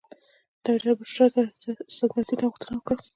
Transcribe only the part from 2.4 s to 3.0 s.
غوښتنه وکړه.